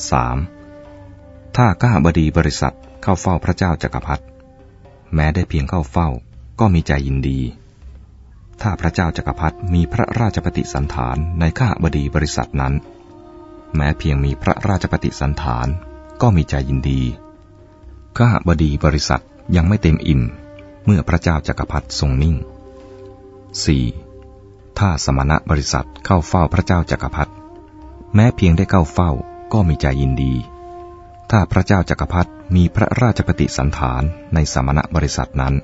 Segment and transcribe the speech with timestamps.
[0.00, 1.56] 3.
[1.56, 4.24] ถ้าก้าบดีบริษัทเข้าเฝ้าพระเจ้าจักรพรรดิ
[5.14, 6.08] แม้ได้เพียงเข้าเฝ้า
[6.60, 7.40] ก็มีใจยินดี
[8.62, 12.74] ถ้าพระเจ้าจักรพรรดิมีพระราชปฏิสันฐานในข้าบดีบริษัทนั้น
[13.76, 15.68] แม้เพียงมีพระราชปฏิสันฐาน
[16.22, 17.00] ก็มีใจยินดี
[18.18, 19.22] ข้าบดีบริษัท
[19.56, 20.22] ยังไม่เต็มอิ่ม
[20.84, 22.36] เมื่อพระเจ้าจักรพรรดิทรงนิ่ง
[23.96, 24.78] 4.
[24.78, 27.32] ถ้าสมณะบริษัทเข้าเฝ้าพระเจ้าจักรพรรดิ
[28.14, 29.10] แม้เพียงได้เข้าเฝ้า
[29.52, 30.34] ก็มีใจยินดี
[31.30, 34.02] ถ้าพระเจ้าจักรพรรดิมีพระราชปฏิสันฐาน
[34.34, 35.54] ในสมณบริษัทนั้น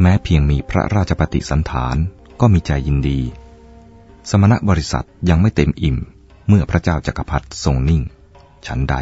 [0.00, 1.96] แม้เพียงมีพระราชปฏิสันฐาน
[2.40, 3.20] ก็มีใจยินดี
[4.30, 5.96] สมณบริษัทยังไม่เต็มอิ่ม
[6.48, 8.02] เมื่อพระเจ้าจักรพรรดิทรงนิ่ง
[8.66, 8.94] ฉันใด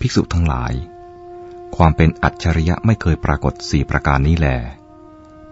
[0.00, 0.72] ภิกษุทั้งหลาย
[1.76, 4.48] ความเป็นอัจฉริยะไม่เคยปรากฏสี่ประการนี้แล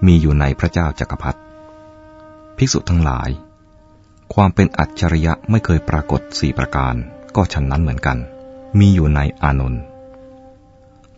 [0.06, 1.40] มีอยู่ในพระเจ้าจักรพรรดิ
[2.56, 3.30] ภิกษุทั้งหลาย
[4.32, 6.94] ความเป็นอัจฉริยะไม่เคยปรากฏสี่ประการ
[7.36, 8.18] ก็ฉันนั้นเหมือนกัน
[8.78, 9.82] มีอยู่ในอานนท์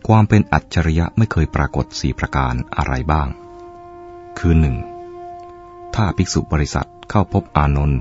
[0.07, 3.29] ความเป็นอัจฉริยะไม่เคยปรากฏสี่ประการอะไรบ้าง
[4.39, 4.77] คือหนึ่ง
[5.95, 8.01] ถ้าภิกษุบริษัทเข้าพบอานนท์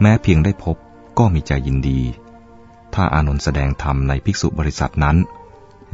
[0.00, 0.76] แม้เพียงได้พบ
[1.18, 2.00] ก็มีใจยินดี
[2.94, 5.16] ถ้าอานนท์แสดงธรรมในภิกษุบริษัทนั้น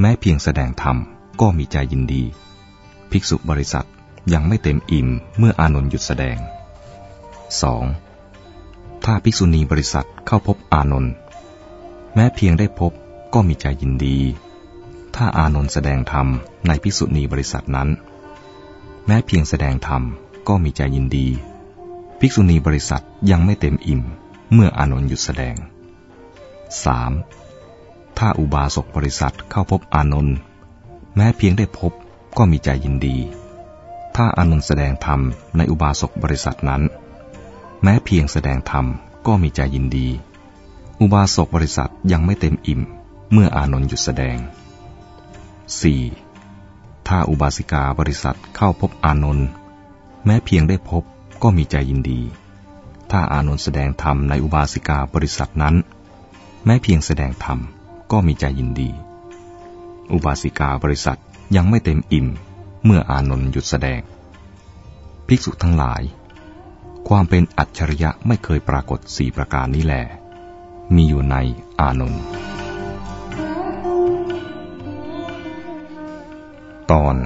[0.01, 0.97] แม้เพียงแสดงธรรม
[1.41, 2.23] ก็มีใจยินดี
[3.11, 3.87] ภิกษุบริษัท
[4.33, 6.39] ยังไม่เต็มอิ่มเมื่ออานนท์หยุดแสดง
[7.61, 8.06] 2.
[9.09, 11.13] ถ้าภิกษุณีบริษัทเข้าพบอานนท์
[12.15, 12.93] แม้เพียงได้พบ
[13.35, 14.19] ก็มีใจยินดี
[15.17, 16.27] ถ้าอานนท์แสดงธรรม
[16.67, 17.89] ในพิสุณีบริษัทนั้น
[19.07, 20.03] แม้เพียงแสดงธรรม
[20.49, 21.27] ก็มีใจยินดี
[22.21, 24.03] ภิกษุณีบริษัทยังไม่เต็มอิ่ม
[24.53, 25.57] เมื่ออานนท์หยุดแสดง
[27.27, 28.19] 3.
[28.19, 30.37] ถ้าอุบาสกบริษัทเข้าพบอานนท์
[31.17, 31.93] แม้เพียงได้พบ
[32.39, 33.17] ก็มีใจยินดี
[34.17, 35.21] ถ้าอานนท์แสดงธรรม
[35.57, 36.85] ในอุบาสกบริษัทนั้น
[37.83, 38.87] แม้เพียงแสดงธรรม
[39.27, 40.09] ก็มีใจยินดี
[41.01, 42.81] อุบาสกบริษัทยังไม่เต็มอิ่ม
[43.33, 44.39] เมื่ออานนท์หยุดแสดง
[46.13, 47.09] 4.
[47.09, 49.49] ถ้าอุบาสิกาบริษัทเข้าพบอานนท์
[50.25, 51.03] แม้เพียงได้พบ
[51.43, 52.21] ก็มีใจยินดี
[53.11, 55.75] ถ้าอานนท์แสดงธรรมในอุบาสิกาบริษัทนั้น
[56.65, 57.59] แม้เพียงแสดงธรรม
[58.13, 58.91] ก็มีใจยินดี
[60.13, 61.19] อุบาสิกาบริษัท
[61.57, 62.27] ยังไม่เต็มอิ่ม
[62.85, 64.01] เมื่ออานนท์หยุดแสดง
[65.27, 66.03] ภิกษุทั้งหลาย
[67.09, 70.05] ความเป็นอัจฉริยะไม่เคยปรากฏสี่ประการนี้แหละ
[70.95, 71.37] มีอยู่ใน
[71.81, 72.25] อานนท์
[76.91, 77.17] ตอน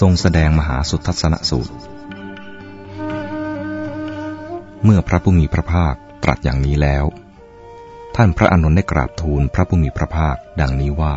[0.00, 1.74] ทรงแสดงมหาสุทัศนสูตร
[4.84, 7.04] เมื่อพระผู้มีพระภาคตรัสอย่างนี้แล้ว
[8.16, 11.14] ท่านพระอานนท์ได้กราบทูลพระผู้มีพระภาคดังนี้ว่า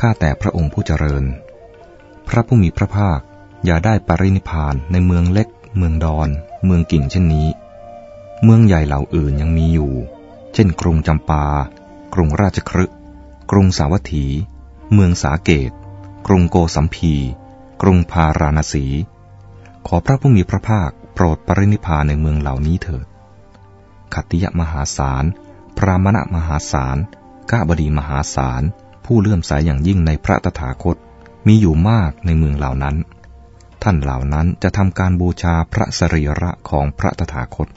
[0.00, 1.24] ข้าแต่พระองค์ผู้เจริญ
[2.28, 3.20] พระผู้มีพระภาค
[3.64, 6.28] อย่าได้ปรินิพานในเมืองเล็ก เมืองดอน
[6.64, 7.48] เมืองกิ่งเช่นนี้
[8.44, 9.92] เมืองใหญ่เหล่าอื่นยังมีอยู่
[10.54, 11.44] เช่น กรุงจำปา
[12.14, 12.84] กรุงราชครึ
[13.50, 14.24] กรุงสาวัตถี
[14.92, 15.70] เมืองสาเกต
[16.26, 17.14] กรุงโกสัมพี
[17.82, 18.84] กรุงพาราณสี
[19.86, 23.06] ขอพระผู้มีพระภาคโปรดปรินิพานในเมืองเหล่านี้เถิด
[24.14, 25.24] ขัตติยมหาศาล
[25.76, 26.96] พรามณมหาศาล
[27.50, 28.62] ก้าบดีมหาศาล
[29.04, 30.96] ผู้เลื่อมสายอย่างยิ่งในพระตถาคต
[31.46, 32.96] มีอยู่มากในเมืองเหล่านั้น
[33.82, 37.68] ท่านเหล่านั้นจะทำการบูชาพระสรีระของพระตถาคต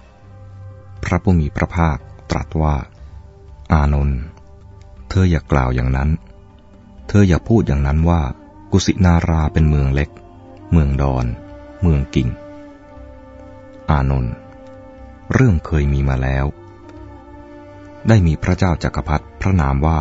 [1.04, 1.98] พระผู้มีพระภาค
[2.32, 2.76] ตรัสว่า
[3.72, 4.20] อานนท์
[5.10, 6.10] เธออย่ากล่าวอย่างนั้น
[7.08, 8.22] เธออย่าพูดอย่างนั้นว่า
[8.72, 10.10] กุสินาราเป็นเมืองเล็ก
[10.72, 11.26] เมืองดอน
[11.82, 12.30] เมืองกิ่ง
[13.90, 14.34] อานนท์
[15.34, 16.46] เรื่องเคยมีมาแล้ว
[18.08, 20.00] ได้มีพระเจ้าจากักรพรรดิพระนามว่า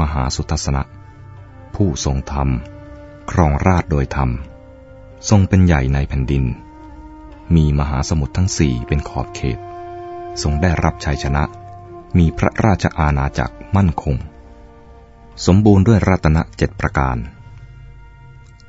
[0.00, 0.82] มหาสุทัศนะ
[1.74, 2.48] ผู้ทรงธรรม
[3.30, 4.30] ครองราชโดยธรรม
[5.28, 6.44] ทรงเป็นใหญ่ในแผ่นดิน
[7.54, 9.58] มีมหาสมุทรทั้งสี่เป็นขอบเขต
[10.42, 11.42] ทรงได้รับชัยชนะ
[12.18, 14.16] มีพระราชอาณาจักรมั่นคง
[15.46, 17.16] สมบูรณ์ด้วยรัตนเจ็ดประการ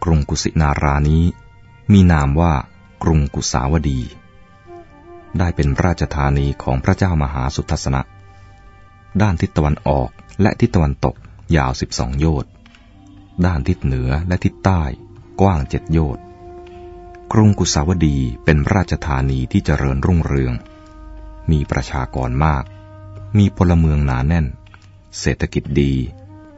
[0.04, 1.24] กรุงกุสินารานี้
[1.92, 2.54] มีนามว่า
[3.04, 4.00] กรุงกุสาวดี
[5.38, 8.02] ได้เป็นราชธานีของพระเจ้ามหาสุทัศนะ
[9.22, 10.10] ด้านทิศตะวันออก
[10.42, 11.16] และทิศตะวันตก
[11.58, 12.52] ยาวสิบสองโยชน์
[13.46, 14.82] ด้านทิศเหนือและทิศใต้
[15.42, 16.24] กว้างเจ็ดโยชน์
[17.34, 20.54] กรุงกุสาวดีเป็นราชธานีที่เจริญรุ่งเรือง
[21.52, 22.64] มีประชากรมาก
[23.38, 24.46] มีพลเมืองหนาแน่น
[25.20, 25.94] เศรษฐกิจดี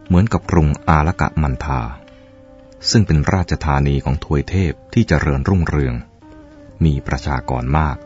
[0.06, 1.82] เหมือนกับกรุงอาลกะมันทา
[2.90, 5.96] ซึ่งเป็นราชธานีของทวยเทพที่เจริญรุ่งเรือง
[6.84, 7.98] มีประชากรมาก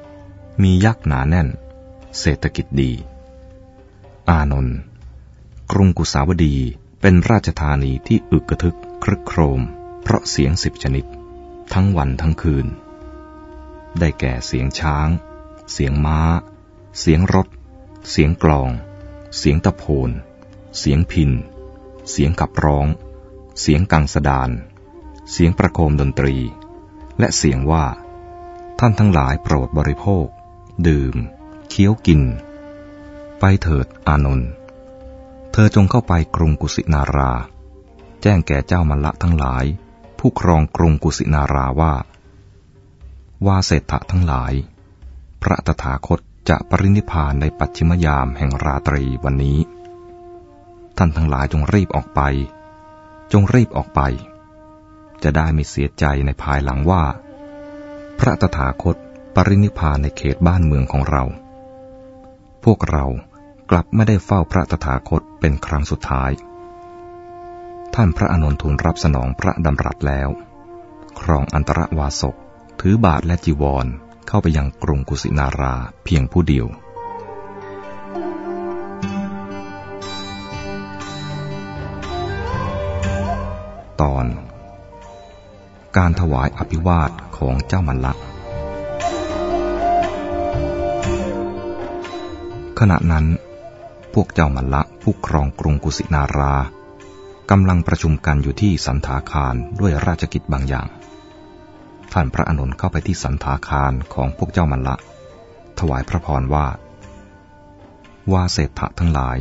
[0.64, 1.48] มียักษ์หนาแน่น
[2.20, 2.92] เศรษฐกิจดี
[4.30, 4.78] อานนท์
[5.72, 6.56] กรุงกุสาวดี
[7.02, 9.62] เป็นราชธานีที่อึกกระทึกครึกโครม
[10.02, 11.06] เพราะเสียงสิบชนิด
[11.74, 12.68] ทั้งวันทั้งคืน
[14.00, 15.10] ได้แก่เสียงช้าง
[15.74, 16.20] เสียงม้า
[17.00, 17.48] เสียงรถ
[18.10, 18.70] เสียงกลอง
[19.38, 20.10] เสียงตะโพน
[20.80, 21.32] เสียงพิน
[22.12, 22.88] เสียงขับร้อง
[23.62, 24.50] เสียงกังสดาน
[25.32, 26.36] เสียงประโคมดนตรี
[27.20, 27.86] และเสียงว่า
[28.80, 30.26] ท่านทั้งหลายโปรดบริโภค
[30.88, 31.16] ดื่ม
[31.70, 32.22] เคี้ยวกิน
[33.40, 34.50] ไปเถิดอานนท์
[35.52, 37.32] เธอจงเข้าไปกรุงกุสินารา
[38.22, 39.66] แจ้งแก่เจ้ามัลละทั้งหลาย
[40.20, 41.94] ผู้ครองกรุงกุสินาราว่า
[43.46, 44.54] ว่าเศรษฐะทั้งหลาย
[45.42, 46.20] พระตถาคต
[46.50, 49.60] จะปรินิพานในปัจฉิมยามแห่งราตรีวันนี้
[50.98, 52.22] ท่านทั้งหลายจงรีบออกไป
[53.32, 54.02] จงรีบออกไป
[55.24, 57.04] จะได้ไม่เสียใจในภายหลังว่า
[58.20, 58.96] พระตถาคต
[59.36, 61.24] ปรินิพานในเขตบ้านเมืองของเรา
[62.64, 63.06] พวกเรา
[63.70, 66.32] กลับไม่ได้เฝ้าพระตถาคตเป็นครั้งสุดท้าย
[68.00, 70.30] ท่านพระอนุนทูลรับสนองพระดำรัสแล้ว
[71.20, 72.36] ครองอันตรวาสก
[72.82, 73.86] ถือบาทและจีวร
[74.28, 76.68] เข้าไปยังกรุงกุสินาราเพียงผู้เดียว
[84.02, 84.26] ตอน
[85.98, 88.14] การถวายอภิวาทของเจ้ามันละ
[92.80, 93.26] ขณะนั้น
[94.14, 100.88] พวกเจ้ามันละผู้ครองกรุงกุสินาราำลังประชุมกันอยู่ที่สันถาคารด้วยราชกิจบางอย่าง
[102.14, 104.96] ท่านพระอนุนเข้าไปที่สันถาคารของพวกเจ้ามันละ
[105.80, 106.68] ถวายพระพรว่า
[108.34, 109.38] ว่าเศรษฐะทั้งหลาย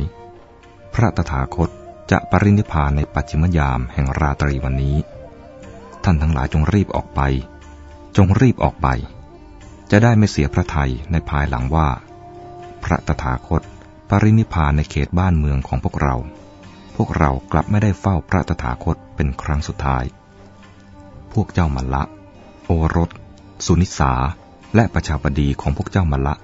[0.93, 1.69] พระตถาคต
[2.11, 4.97] จะปรินิพานในปัจฉิมยามแห่งราตรีวันนี้
[6.03, 7.21] ท่านทั้งหลายจงรีบออกไป
[8.17, 8.87] จงรีบออกไป
[9.91, 11.87] จะได้ไม่เสียพระไทยในภายหลังว่า
[12.83, 13.61] พระตถาคต
[14.09, 16.15] ปรินิพานในเขตบ้านเมืองของพวกเรา
[16.95, 20.03] พวกเรากลับไม่ได้เฝ้าพระตถาคตเป็นครั้งสุดท้าย
[21.33, 22.03] พวกเจ้ามันละ
[22.65, 23.09] โอรส
[23.65, 24.11] สุนิสา
[24.75, 26.35] และประชาบดีของพวกเจ้ามาละ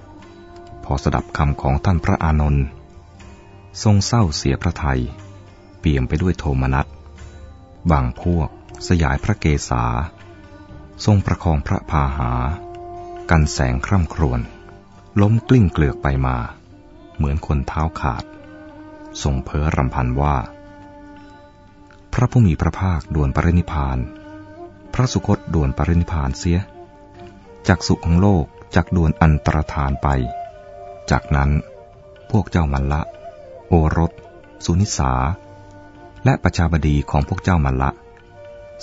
[0.84, 2.66] พอสดับคำของท่านพระอานนท์
[3.82, 5.00] ทรงเศร้าเสียพระไทย
[5.80, 6.86] เปี่ยมไปด้วยโทมนัส
[7.90, 8.48] บางพวก
[8.88, 9.84] สยายพระเกศา
[11.04, 12.32] ทรงประคองพระพาหา
[13.30, 14.40] กันแสงคร่ำครวญ
[15.20, 16.36] ล้มกลิ้งเกลือกไปมา
[17.16, 18.24] เหมือนคนเท้าขาด
[19.22, 20.36] ทรงเพ้อรำพันว่า
[22.12, 23.98] พระผู้มีพระภาคดวนปรินิพาน
[24.94, 26.58] พระสุคตด่วนปรินิพานเสีย
[27.68, 28.44] จากสุขของโลก
[28.74, 30.08] จากด่วนอันตรธานไป
[31.10, 31.50] จากนั้น
[32.30, 33.02] พวกเจ้ามันละ
[33.68, 34.12] โอรส
[34.64, 35.12] สุนิสา
[36.24, 37.90] และประชาบดีของพวกเจ้ามันละ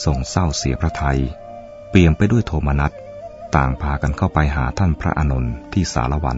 [0.05, 1.19] ส่งเศร้าเสียพระไทย
[1.89, 2.91] เปี่ยมไปด้วยโทมนัส
[3.55, 6.37] ต่างพากันเข้าไปหาท่านพระอานนท์ที่สารวัน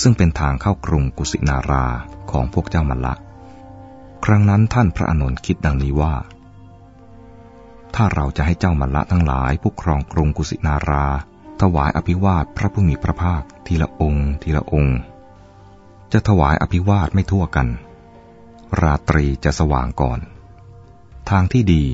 [0.00, 1.86] ซึ่งเป็นทางเข้ากรุงกุสินารา
[2.32, 3.14] ของพวกเจ้ามันละ
[4.24, 6.14] ครั้งนั้นท่านพระอานนท์คิดดังนี้ว่า
[7.94, 11.06] ถ้าเราจะให้เจ้ามัลละทั้งหลายผู้ครองกรุงกุสินารา
[11.62, 14.98] ถวายอภิวาทพระผู้มีพระภาคทีละองค์ ทีละองค์
[16.12, 17.68] จะถวายอภิวาทไม่ทั่วกัน
[18.80, 20.18] ราตรีจะสว่างก่อน
[21.30, 21.84] ทางที่ดี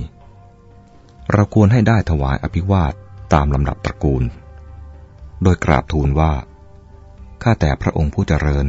[1.32, 2.92] เราควรให้ได้ถวายอภิวาท
[3.32, 4.24] ตามลำดับตระกูล
[5.42, 6.32] โดยกราบทูลว่า
[7.42, 8.66] ข้าแต่พระองค์ผู้เจริญ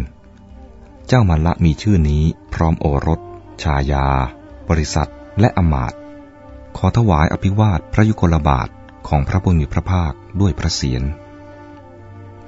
[1.08, 2.24] เจ้ามัลละมีชื่อนี้
[2.54, 3.20] พร้อมโอรส
[3.64, 4.08] ชายา
[4.70, 5.10] บริษัท
[5.40, 5.94] และอมาต
[6.78, 8.70] ขอถวายอภิวาทพระยุคลบาท
[9.08, 11.04] ของพระผู้มีพระภาคด้วยพระเศียร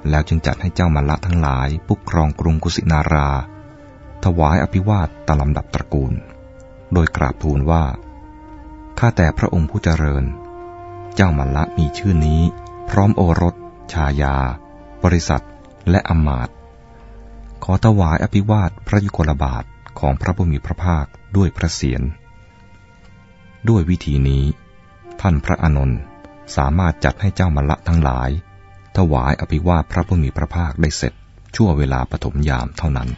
[0.08, 3.28] แล้วจึงจัดให้เจ้ามัลละทั้งหลายปุกครองกรุงกุสินารา
[4.24, 6.12] ถวายอภิวาทตามลำดับตระกูล
[6.92, 7.84] โดยกราบทูลว่า
[8.98, 10.24] ข้าแต่พระองค์ผู้เจริญ
[11.14, 12.40] เจ้ามัลละมีชื่อนี้
[12.90, 13.54] พร้อมโอรส
[13.92, 14.36] ชายา
[15.04, 15.44] บริษัท
[15.90, 16.48] และอมาต
[17.64, 19.64] ขอถวายอภิวาทพระยุคลบาท
[20.00, 22.02] ของพระผู้มีพระภาคด้วยพระเศียร
[23.68, 24.44] ด้วยวิธีนี้
[25.20, 26.00] ท่านพระอานนท์
[26.56, 28.30] สามารถจัดให้เจ้ามละทั้งหลาย
[28.96, 31.12] ถวายอภิวาทพระผู้มีพระภาคได้เสร็จ
[31.56, 33.08] ชั่วเวลาปฐมยามเท่านั้น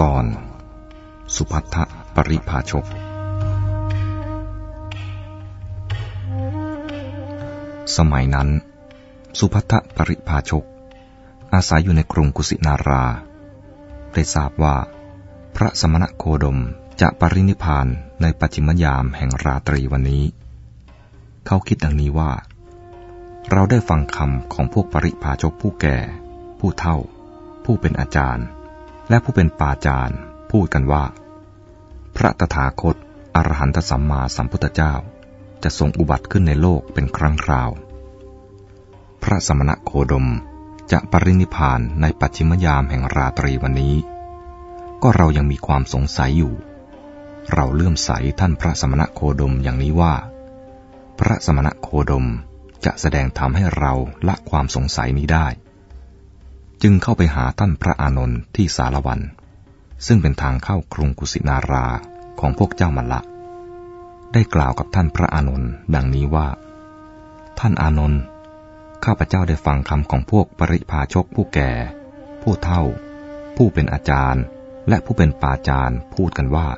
[0.00, 0.24] ตอน
[1.34, 1.76] สุพัทธ
[2.14, 2.84] ปริภาชก
[7.96, 8.48] สมัยนั้น
[9.38, 10.64] สุพัทธปริภาชก
[11.54, 13.04] อาศัยอยู่ในกรุงกุสินารา
[14.12, 14.76] ได้ทราบว่า
[15.56, 16.58] พระสมณโคดม
[17.00, 17.86] จะปรินิพาน
[18.22, 20.24] ในปัจจิมยามแห่งราตรีวันนี้
[21.46, 22.32] เขาคิดดังนี้ว่า
[23.50, 25.98] เราได้ฟังคำของพวกปริพาชกผู้แก่
[26.58, 26.96] ผู้เท่า
[27.64, 28.46] ผู้เป็นอาจารย์
[29.08, 30.16] และผู้เป็นปาจารย์
[30.50, 31.04] พูดกันว่า
[32.16, 32.96] พระตถาคต
[33.36, 34.94] อรหันตสัมมาสัมพุทธเจ้า
[35.64, 37.70] จะทรงอุบัติขึ้นในโลกเป็นครั้งคราว
[39.22, 40.26] พระสมณโคดม
[40.92, 43.94] จะปรินิพานในปัจฉิมยามแห่งราตรีวันนี้
[45.02, 46.54] ก็เรายังมีความสงสัยอยู่
[47.52, 50.14] เราเลื่อมใสท่านพระสมณะโคดมอย่างนี้ว่า
[51.18, 52.26] พระสมณะโคดม
[52.84, 53.92] จะแสดงธรรมให้เรา
[54.28, 55.46] ละความสงสัยนี้ได้
[56.82, 59.20] จึงเข้าไปหาท่านพระอานนท์ที่สารวัน
[60.06, 61.86] ซึ่งเป็นทางเข้ากรุงกุสินารา
[62.40, 63.20] ของพวกเจ้ามัลละ
[64.34, 66.48] ได้กล่าวกับท่านพระอานนท์ดังนี้ว่า
[67.58, 68.20] ท่านอานนท์
[69.04, 71.70] ข้าพเจ้าได้ฟังคำของพวกปริพาชกผู้แก่
[72.42, 72.82] ผู้เท่า
[73.56, 74.42] ผู้เป็นอาจารย์
[74.88, 76.68] และผู้เป็นปาจารย์พูดกันว่า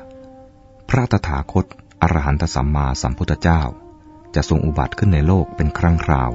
[0.89, 1.65] พระตถาคต
[2.01, 3.61] อรหันตสัมมาสัมพุทธเจ้า
[4.35, 6.31] จะทรงอุบัติขึ้นในโลกเป็นครั้งคราว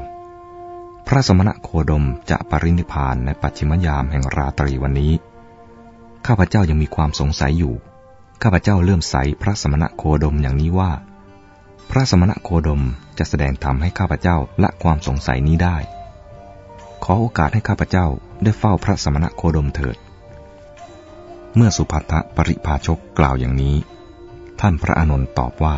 [1.07, 5.12] พระสมณะโคดมจะปรินิพานในปัจฉิมยามแห่งราตรีวันนี้
[6.26, 7.75] ข้าพเจ้ายังมีความสงสัยอยู่
[8.43, 10.93] ข้าพเจ้าเลื่อมใสพระสมณะโคดมอย่างนี้ว่า
[11.95, 12.83] พระสมณะโคดม
[13.19, 15.77] จะแสดงธรรมให้ข้าพเจ้าละความสงสัยนี้ได้
[17.05, 18.07] ขอโอกาสให้ข้าพเจ้า
[18.43, 19.97] ได้เฝ้าพระสมณะโคดมเถิด
[21.57, 23.77] เมื่อสุภัททปริภาชกกล่าวอย่างนี้
[24.61, 25.77] ท่านพระอานนท์ตอบว่า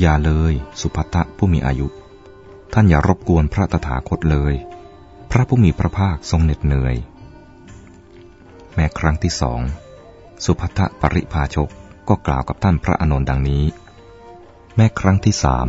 [0.00, 1.86] อย่าเลยสุภัททผู้มีอายุ
[2.72, 4.54] ท่านอย่ารบกวนพระตถาคตเลย
[5.30, 6.96] พระผู้มีพระภาคทรงเหน็ดเหนื่อย
[8.74, 9.60] แม้ครั้งที่สอง
[10.44, 11.68] สุภัททปริภาชก
[12.08, 13.64] ก็กล่าวกับท่านพระอานนท์ดังนี้
[14.76, 15.68] แม้ครั้งที่สาม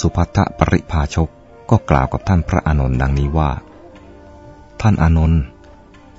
[0.00, 1.28] สุภัททปริภาชก
[1.70, 3.50] ก็กล่าวกับท่านพระอานนท์ดังนี้ว่า
[4.80, 5.40] ท่านอานนท์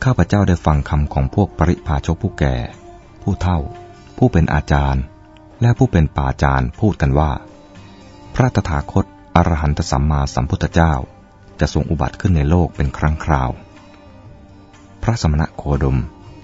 [0.03, 2.55] ข้าพเจ้าได้ฟังคำของพวกปริภาชกผู้แก่
[3.22, 3.60] ผู้เฒ่า
[4.17, 5.03] ผู้เป็นอาจารย์
[5.62, 7.31] และผู้เป็นป่าจารย์พูดกันว่า
[8.36, 9.05] พระตถาคต
[9.36, 10.93] อรหันตสัมมาสัมพุทธเจ้า
[11.60, 13.50] จะทรงอุบัติขึ้นในโลกเป็นครั้งคราว
[15.03, 15.98] พระสมณะโคดม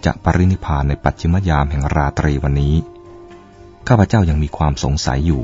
[0.05, 2.75] จะปรินิพานในปัจฉิมยามแห่งราตรีวันนี้
[3.87, 5.43] ข้าพเจ้ายังมีความสงสัยอยู่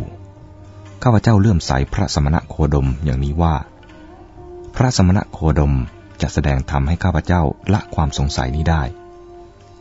[1.04, 3.56] ข้าพเจ้าเลื่อมใสพระสมณะโคดมอย่างนี้ว่า
[4.76, 5.74] พระสมณะโคดม
[6.22, 7.42] จะแสดงธรรมให้ข้าพเจ้า
[7.74, 8.84] ละความสงสัยนี้ได้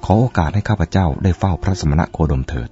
[0.04, 2.68] ขอโอกาสให้ข้าพเจ้าได้เฝ้าพระสมณะโคดมเถิด